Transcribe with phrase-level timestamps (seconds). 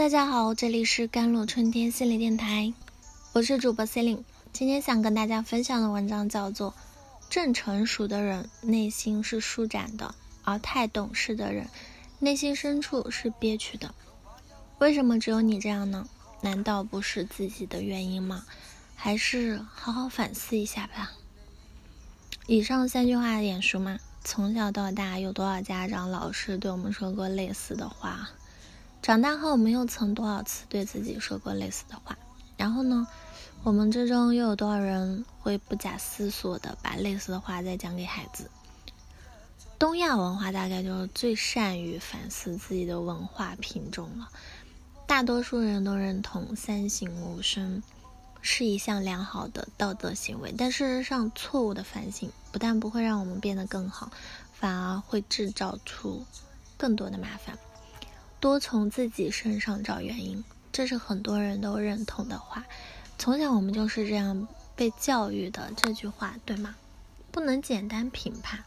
[0.00, 2.72] 大家好，这里是甘露春天心理电台，
[3.34, 6.70] 我是主播 c e l i n e 今天想跟大家分享的文章叫做
[7.28, 11.68] 《正成熟的人内心是舒展的，而太懂事的人
[12.18, 13.88] 内心深处是憋屈的》。
[14.78, 16.08] 为什么只有你这样呢？
[16.40, 18.46] 难道不是自己的原因吗？
[18.96, 21.12] 还是好好反思一下吧。
[22.46, 23.98] 以上三句话眼熟吗？
[24.24, 28.30] 从小到大，有多少家长、老师对我们说过类似的话？
[29.02, 32.16] 长大后，我们又曾多少次对自己说过类似的话？
[32.56, 33.06] 然后呢，
[33.62, 38.50] 我们之中又有多少人会不假思索的把类似的话再讲给孩子？
[39.78, 44.28] 东亚文化大概就是最善于反思自己的文化品种了。
[45.06, 47.82] 大多数人都认同“三省吾身”
[48.42, 54.12] 是一项良好的道德行为，但事实上，错误的反省不但不会让我们变得更好，
[54.52, 56.26] 反而会制造出
[56.76, 57.58] 更多的麻烦。
[58.40, 62.64] 多从自己身上找原因，这是很多人都认同的话。
[63.18, 66.74] 从小我们就是这样被教育的，这句话对吗？
[67.30, 68.64] 不能简单评判。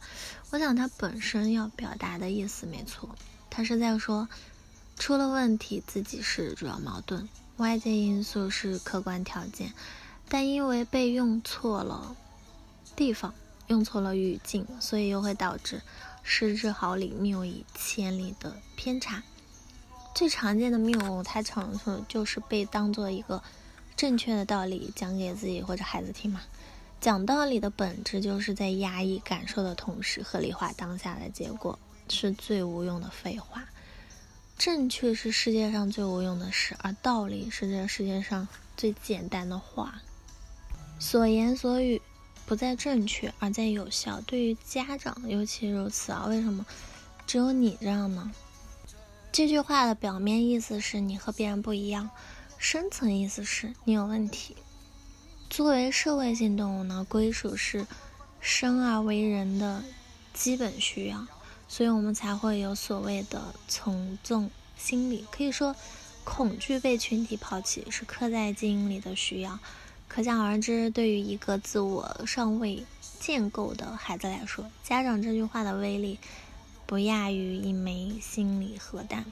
[0.52, 3.10] 我想他本身要表达的意思没错，
[3.50, 4.30] 他是在说，
[5.00, 7.28] 出了问题自己是主要矛盾，
[7.58, 9.74] 外界因素是客观条件，
[10.30, 12.16] 但因为被用错了
[12.96, 13.34] 地方，
[13.66, 15.82] 用错了语境，所以又会导致
[16.22, 19.24] 失之毫厘，谬以千里的偏差。
[20.14, 23.42] 最常见的谬误，它常常就是被当做一个
[23.95, 26.42] 正确的道理讲给自己或者孩子听嘛。
[27.02, 31.78] 讲道理的本质就是在压抑感受的同时合理化当下的结果，
[32.09, 33.66] 是最无用的废话。
[34.58, 38.47] 正确是世界上最无用的事，而道理是这世界上
[38.78, 40.02] 最简单的话。
[41.00, 42.02] 所言所语
[42.45, 44.22] 不在正确，而在有效。
[44.22, 46.28] 对于家长尤其如此啊！
[46.28, 46.66] 为什么
[47.28, 48.31] 只有你这样呢？
[49.34, 52.12] 这句话的表面意思是你和别人不一样，
[52.59, 54.56] 深层意思是你有问题。
[55.50, 57.88] 作为社会性动物呢，归属是
[58.40, 59.84] 生而为人的
[60.35, 61.25] 基本需要，
[61.68, 65.25] 所以我们才会有所谓的从众心理。
[65.31, 65.75] 可以说，
[66.24, 69.58] 恐惧被群体抛弃是刻在基因里的需要。
[70.08, 72.85] 可想而知，对于一个自我尚未
[73.19, 76.19] 建构的孩子来说，家长这句话的威力。
[76.94, 79.26] 不亚于一枚心理核弹。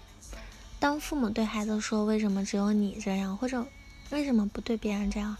[0.79, 3.67] 当父母对孩子说“为什么只有你这样”或者
[4.09, 5.37] “为什么不对别人这样，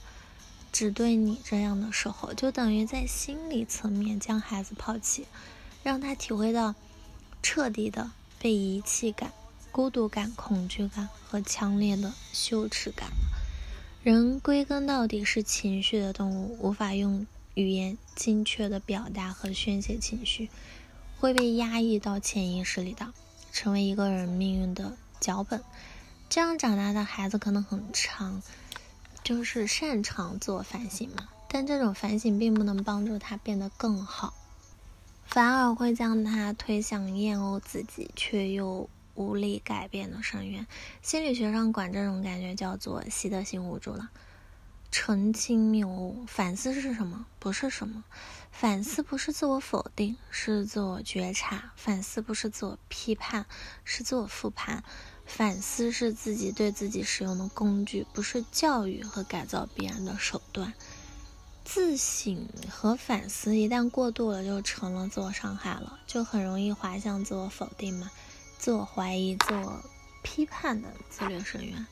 [0.72, 5.26] 只对你这样的时候”，就等于在心理层面将孩子抛弃，
[5.81, 6.76] 让他体会到
[7.42, 9.34] 彻底的被遗弃感、
[9.72, 13.10] 孤独感、恐惧感和强烈的羞耻感。
[14.04, 20.52] 人归根到底是情绪的动物，无法用语言精确的表达和宣泄情绪。
[21.22, 23.14] 会被压抑到潜意识里的，
[23.54, 25.64] 成为一个人命运的脚本。
[26.28, 28.42] 这样长大的孩子可能很长，
[29.24, 31.30] 就是擅长自我反省嘛。
[31.48, 34.34] 但这种反省并不能帮助他变得更好，
[35.28, 40.66] 反而会将他推向厌恶自己却又无力改变的深渊。
[41.04, 44.10] 心理学上管这种感觉叫做习得性无助了。
[44.90, 47.28] 澄清谬误，反思是什么？
[47.38, 48.04] 不是什么。
[48.51, 53.47] 反思不是自我否定，是自我觉察；反思不是自我批判，
[53.84, 54.84] 是自我复盘；
[55.25, 60.73] 反思是自己对自己使用的工具，不是教育和改造别人的手段。
[61.63, 68.12] 自省和反思一旦过度了，就成了自我伤害了，就很容易滑向自我否定嘛，
[68.59, 69.81] 自我怀疑、自我
[70.22, 71.88] 批判的自虐深渊。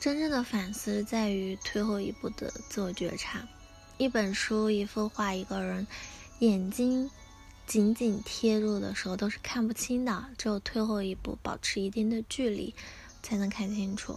[0.00, 3.46] 真正的反思在于退后一步的自我觉察。
[3.98, 5.84] 一本书、一幅画、一个人，
[6.38, 7.10] 眼睛
[7.66, 12.76] 紧紧贴住的时候都是看不清的，只有退后一步，保持一定的距离，
[13.24, 14.16] 才能看清楚。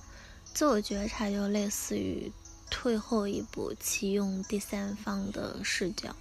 [0.54, 2.32] 自我觉察就类似于
[2.70, 6.16] 退后一步，启用第三方的视角，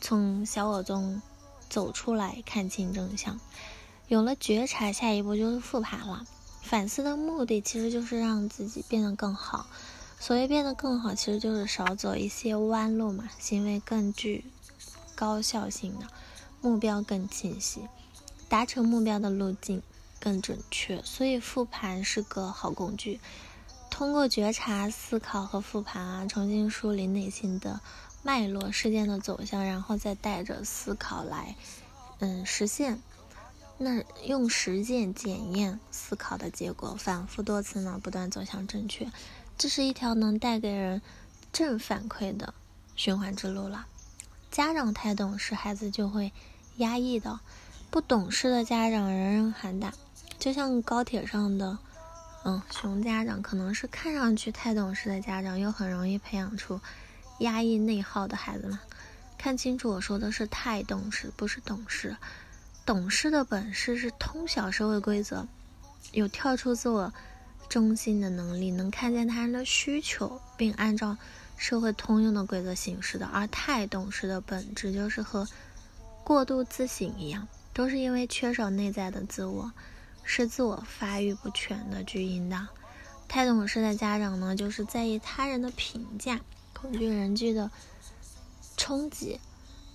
[0.00, 1.20] 从小我中
[1.68, 3.38] 走出来，看清真相。
[4.08, 6.24] 有了觉察，下一步就是复盘了。
[6.62, 9.66] 反思的目的其实就是让自己变得更好。
[10.22, 14.44] 所谓变得更好，其实就是少走一些弯路嘛，行为更具
[15.14, 16.06] 高效性的，
[16.60, 17.88] 目标更清晰，
[18.46, 19.82] 达成目标的路径
[20.20, 21.02] 更准确。
[21.02, 23.18] 所以复盘是个好工具，
[23.88, 27.80] 通过觉察、思考和复盘啊，重新梳理内心的
[28.22, 31.56] 脉络、事件的走向，然后再带着思考来，
[32.18, 33.00] 嗯，实现。
[33.78, 39.10] 那用实践检验思考的结果，反复多次呢，不断走向正确。
[39.60, 41.02] 这是一条能带给人
[41.52, 42.54] 正反馈的
[42.96, 43.84] 循环之路了。
[44.50, 46.32] 家长太懂事，孩子就会
[46.78, 47.40] 压抑的；
[47.90, 49.92] 不懂事的家长人人喊打。
[50.38, 51.76] 就像高铁上的
[52.42, 56.80] 嗯，熊家长可能是看上去太懂事的家长，又很容易培养出
[57.40, 58.80] 压抑内耗的孩子嘛。
[59.36, 62.16] 看清楚，我说的是太懂事，不是懂事。
[62.86, 65.46] 懂事的本事是通晓社会规则，
[66.12, 67.12] 有跳出自我
[67.68, 71.16] 中心的能力，能看见他人的需求，并按照
[71.56, 73.26] 社会通用的规则行事的。
[73.26, 75.46] 而太懂事的本质就是和
[76.24, 79.72] 过度自省一样，都是因为缺少内在的自我。
[80.22, 82.68] 是自我发育不全的巨婴的，
[83.26, 86.40] 太懂事的家长呢，就是在意他人的评价，
[86.72, 87.68] 恐惧人际的
[88.76, 89.40] 冲击。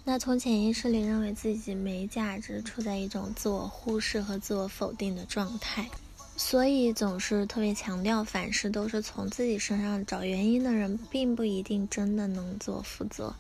[0.04, 5.90] 那从潜意识里认为自己没价值，处在一种自我忽视和自我否定的状态，
[6.38, 13.36] 所以总是特别强调凡事都是从自己身上找原因的人，并不一定真的能做负责、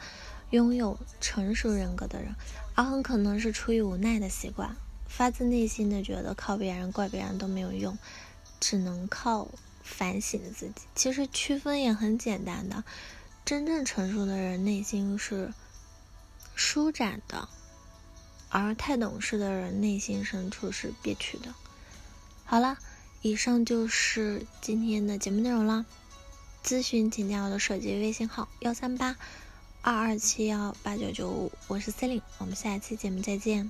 [0.52, 2.34] 拥有成熟人格的人，
[2.74, 4.76] 而很可能是出于无奈的习惯。
[5.08, 7.98] 发自内心的觉得靠别人怪别人都没有用，
[8.60, 9.48] 只能靠
[9.82, 10.82] 反省自己。
[10.96, 12.84] 其实区分也很简单的，
[13.44, 15.54] 真正成熟的人内心是
[16.56, 17.48] 舒展的，
[18.50, 21.54] 而太懂事的人内心深处是憋屈的。
[22.48, 22.78] 好了，
[23.24, 25.86] 以上就是今天的节目内容了。
[26.64, 29.18] 咨询请加我的手机微信号幺三八
[29.82, 33.70] 二二七幺八九九五，我是 C e l i n e 我们下期节目再见。